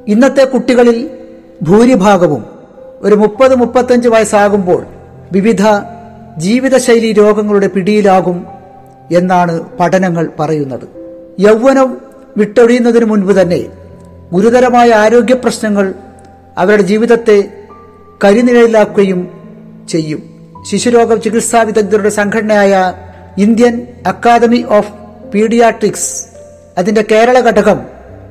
ഇന്നത്തെ 0.07 0.43
കുട്ടികളിൽ 0.43 1.09
ഭൂരിഭാഗവും 1.61 2.45
ഒരു 3.01 3.15
മുപ്പത് 3.15 3.55
മുപ്പത്തഞ്ച് 3.55 4.09
വയസ്സാകുമ്പോൾ 4.09 4.85
വിവിധ 5.31 5.63
ജീവിതശൈലി 6.37 7.13
രോഗങ്ങളുടെ 7.13 7.67
പിടിയിലാകും 7.67 8.45
എന്നാണ് 9.11 9.61
പഠനങ്ങൾ 9.79 10.29
പറയുന്നത്. 10.39 10.87
യൗവനം 11.39 12.08
വിട്ടൊഴിയുന്നതിന് 12.39 13.05
മുൻപ് 13.05 13.33
തന്നെ 13.41 13.61
ഗുരുതരമായ 14.33 14.89
ആരോഗ്യ 15.03 15.35
പ്രശ്നങ്ങൾ 15.43 15.85
അവരുടെ 16.57 16.81
ജീവിതത്തെ 16.81 17.37
കരിനിഴലിലാക്കുകയും 18.23 19.21
ചെയ്യും. 19.89 20.21
ശിശുരോഗ 20.69 21.13
ചികിത്സാ 21.25 21.59
വിദഗ്ധരുടെ 21.67 22.11
സംഘടനയായ 22.19 22.73
ഇന്ത്യൻ 23.37 23.75
അക്കാദമി 24.07 24.59
ഓഫ് 24.77 24.91
പീഡിയാട്രിക്സ് 25.33 26.09
അതിന്റെ 26.77 27.03
കേരള 27.11 27.37
ഘടകം 27.39 27.79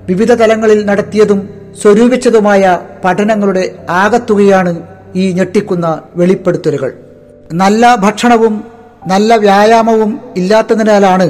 വിവിധ 0.09 0.33
തലങ്ങളിൽ 0.33 0.81
നടത്തിയതും 0.87 1.41
സ്വരൂപിച്ചതുമായ 1.83 2.63
പഠനങ്ങളുടെ 3.05 3.65
ആകത്തുകയാണ് 4.03 4.73
ഈ 5.17 5.25
ഞെട്ടിക്കുന്ന 5.33 5.87
വെളിപ്പെടുത്തലുകൾ. 6.17 6.91
നല്ല 7.53 7.83
ഭക്ഷണവും 8.05 8.55
നല്ല 9.07 9.37
വ്യായാമവും 9.37 10.11
ഇല്ലാത്തതിനാലാണ് 10.37 11.27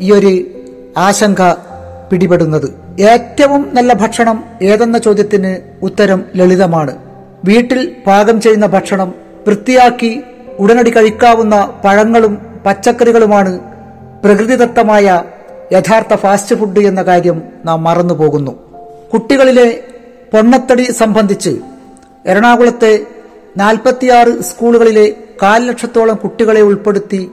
ഈ 0.00 0.10
ഒരു 0.18 0.32
ആശങ്ക 0.96 1.42
പിടിപെടുന്നത്. 2.10 2.68
ഏറ്റവും 3.00 3.70
നല്ല 3.74 3.92
ഭക്ഷണം 3.92 4.44
ഏതെന്ന 4.62 4.98
ചോദ്യത്തിന് 4.98 5.52
ഉത്തരം 5.82 6.24
ലളിതമാണ്. 6.36 6.94
വീട്ടിൽ 7.44 7.80
പാകം 8.06 8.40
ചെയ്യുന്ന 8.40 8.66
ഭക്ഷണം 8.66 9.14
വൃത്തിയാക്കി 9.46 10.22
ഉടനടി 10.58 10.90
കഴിക്കാവുന്ന 10.90 11.56
പഴങ്ങളും 11.84 12.38
പച്ചക്കറികളുമാണ് 12.66 13.60
പ്രകൃതിദത്തമായ 14.24 15.22
യഥാർത്ഥ 15.72 16.14
ഫാസ്റ്റ് 16.14 16.56
ഫുഡ് 16.56 16.80
എന്ന 16.80 17.02
കാര്യം 17.02 17.42
നാം 17.64 17.84
മറന്നുപോകുന്നു. 17.84 18.52
കുട്ടികളിലെ 19.12 19.68
പൊണ്ണത്തടി 20.32 20.84
സംബന്ധിച്ച് 20.92 21.52
എറണാകുളത്തെ 22.26 22.92
നാൽപ്പത്തിയാറ് 23.56 24.32
സ്കൂളുകളിലെ 24.40 25.06
കാൽ 25.42 25.66
ലക്ഷത്തോളം 25.66 26.14
കുട്ടികളെ 26.14 26.60
ഉൾപ്പെടുത്തി 26.60 27.30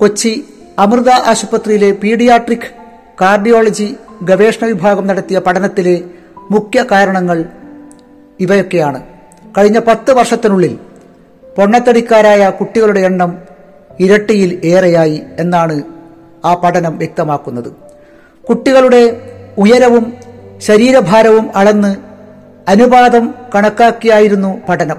കൊച്ചി 0.00 0.44
അമൃത 0.78 1.10
ആശുപത്രിയിലെ 1.10 1.90
പീഡിയാട്രിക് 1.92 2.68
കാർഡിയോളജി 3.20 3.94
ഗവേഷണ 4.22 4.66
വിഭാഗം 4.66 5.06
നടത്തിയ 5.06 5.38
പഠനത്തിലെ 5.38 6.00
മുഖ്യ 6.50 6.84
കാരണങ്ങൾ 6.92 7.44
ഇവയൊക്കെയാണ്. 8.40 9.02
കഴിഞ്ഞ 9.58 9.78
പത്ത് 9.78 10.12
വർഷത്തിനുള്ളിൽ 10.12 10.78
പൊണ്ണത്തടിക്കാരായ 11.56 12.50
കുട്ടികളുടെ 12.50 13.00
എണ്ണം 13.00 13.38
ഇരട്ടിയിൽ 14.00 14.60
ഏറെയായി 14.64 15.22
എന്നാണ് 15.38 15.82
ആ 16.44 16.54
പഠനം 16.54 16.98
വ്യക്തമാക്കുന്നത്. 16.98 17.72
കുട്ടികളുടെ 18.48 19.32
ഉയരവും 19.58 20.12
ശരീരഭാരവും 20.58 21.50
അളന്ന് 21.56 21.96
അനുപാതം 22.68 23.34
കണക്കാക്കിയായിരുന്നു 23.54 24.60
പഠനം. 24.68 24.96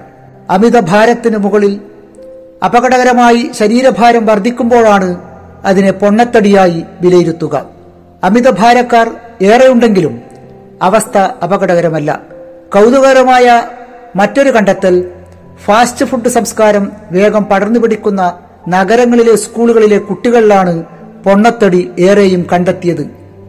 അമിത 0.49 0.79
ഭാരത്തിന് 0.79 1.37
മുകളിൽ 1.37 1.81
അപകടകരമായി 2.65 3.49
ശരീരഭാരം 3.59 4.25
വർദ്ധിക്കുമ്പോഴാണ് 4.25 5.09
അതിനെ 5.65 5.91
പൊണ്ണത്തടിയായി 5.91 6.85
വിലയിരുത്തുക. 7.01 7.72
അമിതഭാരക്കാർ 8.27 9.07
ഏറെയുണ്ടെങ്കിലും 9.41 10.13
അവസ്ഥ 10.81 11.17
അപകടകരമല്ല. 11.45 12.09
കൗതുകകരമായ 12.73 13.47
മറ്റൊരു 14.15 14.49
കണ്ടെത്തൽ 14.49 14.95
ഫാസ്റ്റ് 15.65 16.05
ഫുഡ് 16.05 16.27
സംസ്കാരം 16.27 16.91
വേഗം 17.11 17.43
പടർന്നു 17.51 17.79
പിടിക്കുന്ന 17.79 18.21
നഗരങ്ങളിലെ 18.67 19.35
സ്കൂളുകളിലെ 19.35 19.97
കുട്ടികളിലാണ് 19.97 20.73
പൊണ്ണത്തടി 21.25 21.81
ഏറെയും 21.99 22.47
കണ്ടെത്തിയത്. 22.51 23.03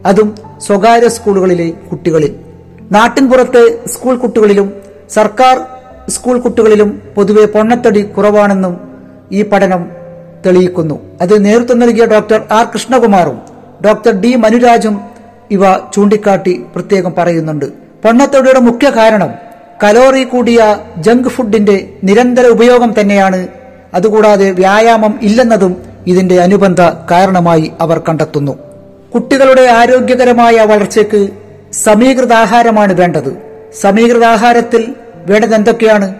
അതും 0.05 0.35
സ്വകാര്യ 0.67 1.07
സ്കൂളുകളിലെ 1.07 1.67
കുട്ടികളിൽ. 1.91 2.33
നാട്ടിൻപുറത്തെ 2.91 3.63
സ്കൂൾ 3.93 4.15
കുട്ടികളിലും 4.17 4.67
സർക്കാർ 5.09 5.55
സ്കൂൾ 6.15 6.39
കുട്ടികളിലും 6.39 6.89
പൊതുവെ 7.15 7.45
പൊണ്ണത്തടി 7.45 8.01
കുറവാണെന്നും 8.15 8.75
ഈ 9.31 9.41
പഠനം 9.41 9.81
തെളിയിക്കുന്നു. 10.45 10.99
അത് 11.21 11.45
നേതൃത്വം 11.45 11.79
നൽകിയ 11.79 12.05
ഡോക്ടർ 12.05 12.41
ആർ 12.51 12.65
കൃഷ്ണകുമാറും 12.73 13.54
ഡോക്ടർ 13.85 14.11
ഡി 14.11 14.35
മനുരാജും 14.35 15.01
ഇവ 15.51 15.77
ചൂണ്ടിക്കാട്ടി 15.77 16.65
പ്രത്യേകം 16.75 17.13
പറയുന്നുണ്ട്. 17.17 17.65
പൊണ്ണത്തടിയുടെ 18.03 18.59
മുഖ്യ 18.59 18.89
കാരണം 18.89 19.31
കലോറി 19.83 20.23
കൂടിയ 20.23 20.77
ജങ്ക് 20.97 21.29
ഫുഡിന്റെ 21.29 21.89
നിരന്തര 22.03 22.47
ഉപയോഗം 22.47 22.93
തന്നെയാണ്. 22.99 23.47
അതുകൂടാതെ 23.93 24.51
വ്യായാമം 24.51 25.19
ഇല്ലെന്നതും 25.21 25.83
ഇതിന്റെ 26.07 26.41
അനുബന്ധ 26.41 26.81
കാരണമായി 27.11 27.71
അവർ 27.81 27.99
കണ്ടെത്തുന്നു. 27.99 28.57
കുട്ടികളുടെ 29.15 29.61
ആരോഗ്യകരമായ 29.61 30.55
വളർച്ചയ്ക്ക് 30.61 31.29
സമീകൃതാഹാരമാണ് 31.73 32.93
വേണ്ടത്. 32.93 33.37
സമീകൃതാഹാരത്തിൽ 33.81 34.95
വേണ്ടത് 35.15 35.55
എന്തൊക്കെയാണ്? 35.55 36.15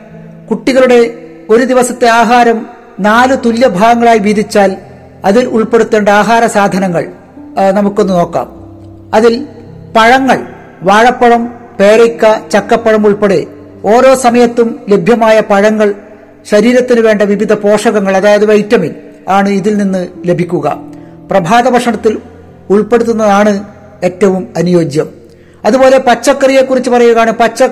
കുട്ടികളുടെ 0.49 1.13
ഒരു 1.49 1.63
ദിവസത്തെ 1.63 2.07
ആഹാരം 2.07 2.65
നാല് 2.99 3.35
തുല്യ 3.45 3.67
ഭാഗങ്ങളായി 3.67 4.19
വീതിച്ചാൽ 4.19 4.75
അതിൽ 5.25 5.45
ഉൾപ്പെടുത്തേണ്ട 5.45 6.09
ആഹാര 6.09 6.45
സാധനങ്ങൾ 6.45 7.11
നമുക്കൊന്ന് 7.71 8.13
നോക്കാം. 8.13 8.47
അതിൽ 9.13 9.45
പഴങ്ങൾ 9.97 10.47
വാഴപ്പഴം 10.83 11.55
പേരയ്ക്ക 11.79 12.49
ചക്കപ്പഴം 12.49 13.05
ഉൾപ്പെടെ 13.05 13.47
ഓരോ 13.85 14.15
സമയത്തും 14.15 14.79
ലഭ്യമായ 14.89 15.39
പഴങ്ങൾ 15.39 15.95
ശരീരത്തിന് 16.45 16.99
വേണ്ട 16.99 17.21
വിവിധ 17.21 17.53
പോഷകങ്ങൾ 17.53 18.17
അതായത് 18.17 18.45
വൈറ്റമിൻ 18.45 18.93
ആണ് 19.27 19.49
ഇതിൽ 19.49 19.77
നിന്ന് 19.77 20.07
ലഭിക്കുക. 20.25 20.77
പ്രഭാത 21.31 21.69
ഭക്ഷണത്തിൽ 21.69 22.19
ഉൾപ്പെടുത്തുന്നതാണ് 22.69 23.63
ഏറ്റവും 24.03 24.53
അനുയോജ്യം. 24.57 25.09
അതുപോലെ 25.65 25.97
പച്ചക്കറിയെക്കുറിച്ച് 25.97 26.89
പറയുകയാണ്. 26.89 27.31
പച്ച 27.31 27.63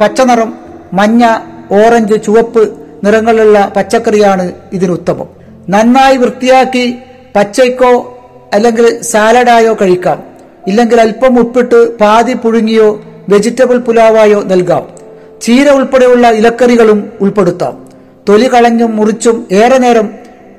പച്ച 0.00 0.20
നിറം 0.20 0.54
മഞ്ഞ 0.92 1.36
ഓറഞ്ച് 1.72 2.24
ചുവപ്പ് 2.24 2.80
നിറങ്ങളിലുള്ള 3.04 3.72
പച്ചക്കറിയാണ് 3.76 4.52
ഇതിനുത്തമം 4.72 5.28
നന്നായി 5.68 6.16
വൃത്തിയാക്കി 6.16 6.98
പച്ചയ്ക്കോ 7.36 8.19
അല്ലെങ്കിൽ 8.52 9.02
സാലഡായോ 9.02 9.76
കഴിക്കാം. 9.80 10.22
ഇല്ലെങ്കിൽ 10.66 11.00
അല്പം 11.00 11.38
ഉപ്പിട്ട് 11.38 11.98
പാതി 11.98 12.32
പുഴുങ്ങിയോ 12.32 13.02
വെജിറ്റബിൾ 13.28 13.78
പുലാവായോ 13.78 14.42
നൽകാം. 14.42 14.88
ചീര 15.42 15.70
ഉൾപ്പെടെയുള്ള 15.70 16.30
ഇലക്കറികളും 16.30 17.12
ഉൾപ്പെടുത്താം. 17.20 17.84
തൊലി 18.28 18.54
കളഞ്ഞും 18.54 18.96
മുറിച്ചും 18.96 19.48
ഏറെ 19.52 19.78
നേരം 19.78 20.10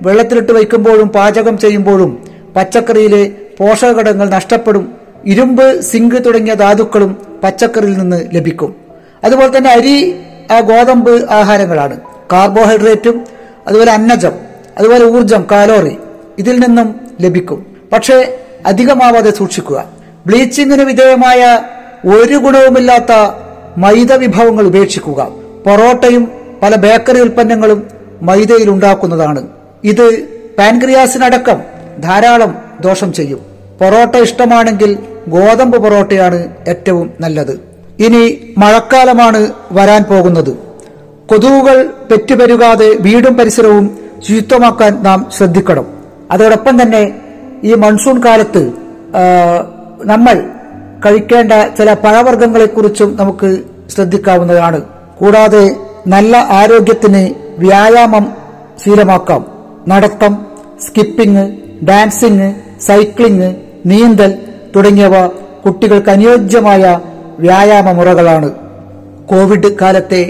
വെള്ളത്തിലിട്ട് 0.01 0.51
വയ്ക്കുമ്പോഴും 0.51 1.07
പാചകം 1.07 1.57
ചെയ്യുമ്പോഴും 1.57 2.23
പച്ചക്കറിയിലെ 2.55 3.31
പോഷകഘടകങ്ങൾ 3.59 4.29
നഷ്ടപ്പെടും. 4.29 4.91
ഇരുമ്പ് 5.25 5.81
സിങ്ക് 5.81 6.25
തുടങ്ങിയ 6.25 6.53
ധാതുക്കളും 6.53 7.17
പച്ചക്കറിയിൽ 7.43 7.97
നിന്ന് 7.97 8.21
ലഭിക്കും. 8.33 8.75
അതുപോലെ 9.23 9.57
തന്നെ 9.57 9.69
അരി 9.69 10.15
ആ 10.51 10.59
ഗോതമ്പ് 10.59 11.31
ആഹാരങ്ങളാണ്. 11.31 11.99
കാർബോഹൈഡ്രേറ്റും 12.31 13.25
അതുപോലെ 13.67 13.91
അന്നജം 13.91 14.31
അതുപോലെ 14.77 15.05
ഊർജം 15.05 15.45
കാലോറി 15.51 15.97
ഇതിൽ 16.39 16.59
നിന്നും 16.59 16.95
ലഭിക്കും. 17.21 17.70
പക്ഷേ 17.91 18.39
അധികമാവാതെ 18.65 19.31
സൂക്ഷിക്കുക. 19.31 19.85
ബ്ലീച്ചിങ്ങിന് 20.27 20.83
വിധേയമായ 20.83 21.59
ഒരു 22.07 22.35
ഗുണവുമില്ലാത്ത 22.35 23.33
മൈദ 23.77 24.13
വിഭവങ്ങൾ 24.13 24.67
ഉപേക്ഷിക്കുക. 24.67 25.27
പൊറോട്ടയും 25.65 26.31
പല 26.63 26.75
ബേക്കറി 26.75 27.21
ഉൽപ്പന്നങ്ങളും 27.21 27.87
മൈദയിൽ 28.21 28.69
ഉണ്ടാക്കുന്നതാണ്. 28.69 29.47
ഇത് 29.83 30.23
പാൻക്രിയാസിനടക്കം 30.57 31.61
ധാരാളം 31.99 32.57
ദോഷം 32.81 33.13
ചെയ്യും. 33.13 33.39
പൊറോട്ട 33.81 34.15
ഇഷ്ടമാണെങ്കിൽ 34.15 34.97
ഗോതമ്പ് 35.27 35.77
പൊറോട്ടയാണ് 35.77 36.47
ഏറ്റവും 36.67 37.13
നല്ലത്. 37.21 37.61
ഇനി 37.99 38.53
മഴക്കാലമാണ് 38.57 39.51
വരാൻ 39.71 40.03
പോകുന്നത്. 40.03 40.57
കൊതുകുകൾ 41.27 41.93
പെറ്റുപെരുകാതെ 42.11 42.89
വീടും 42.99 43.37
പരിസരവും 43.37 43.97
ശുചിത്വമാക്കാൻ 44.27 45.03
നാം 45.03 45.29
ശ്രദ്ധിക്കണം. 45.37 45.87
അതോടൊപ്പം 46.31 46.81
തന്നെ 46.81 47.20
ഈ 47.63 47.73
മൺസൂൺ 47.73 48.17
കാലത്ത് 48.25 48.61
നമ്മൾ 50.03 50.35
കഴിക്കേണ്ട 51.05 51.53
ചില 51.77 51.93
പഴവർഗങ്ങളെക്കുറിച്ചും 51.93 53.09
നമുക്ക് 53.19 53.49
ശ്രദ്ധിക്കാവുന്നതാണ്. 53.93 54.79
കൂടാതെ 55.19 55.63
നല്ല 56.07 56.37
ആരോഗ്യത്തിന് 56.37 57.21
വ്യായാമം 57.59 58.25
ശീലമാക്കാം. 58.83 59.41
നടത്തം 59.87 60.33
സ്കിപ്പിംഗ് 60.85 61.45
ഡാൻസിങ് 61.89 62.49
സൈക്ലിംഗ് 62.87 63.49
നീന്തൽ 63.85 64.31
തുടങ്ങിയവ 64.75 65.15
കുട്ടികൾക്ക് 65.63 66.09
അനുയോജ്യമായ 66.09 66.83
വ്യായാമ 67.39 67.91
മുറകളാണ്. 67.91 68.49
കോവിഡ് 69.31 69.69
കാലത്തെ 69.81 70.21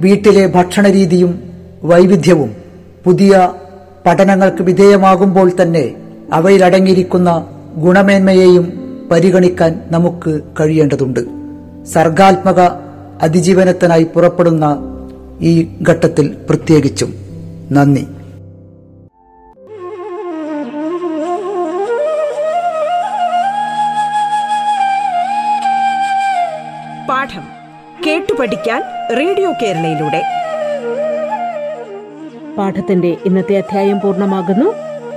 വീട്ടിലെ 0.00 0.46
ഭക്ഷണ 0.46 0.84
രീതിയും 0.90 1.32
വൈവിധ്യവും 1.90 2.50
പുതിയ 3.04 3.32
പഠനങ്ങൾക്ക് 4.06 4.62
വിധേയമാകുമ്പോൾ 4.62 5.48
തന്നെ 5.62 5.84
അവയിലടങ്ങിയിരിക്കുന്ന 6.32 7.46
ഗുണമേന്മയെയും 7.76 8.82
പരിഗണിക്കാൻ 9.10 9.80
നമുക്ക് 9.86 10.40
കഴിയേണ്ടതുണ്ട്. 10.60 11.20
സർഗാത്മക 11.84 12.60
അതിജീവനത്തിനായി 13.22 14.04
പുറപ്പെടുന്ന 14.04 14.78
ഈ 15.40 15.78
ഘട്ടത്തിൽ 15.88 16.36
പ്രത്യേകിച്ചും. 16.48 17.14
നന്ദി. 17.72 18.00
പാഠം 27.08 27.42
കേട്ടു 28.06 28.32
പഠിക്കാൻ 28.40 28.82
റേഡിയോ 29.18 29.52
കേരളയിലൂടെ. 29.62 30.22
പാഠത്തിന്റെ 32.58 33.16
ഇന്നത്തെ 33.24 33.56
അധ്യായം 33.56 34.00
പൂർണമാകുന്നു. 34.00 34.91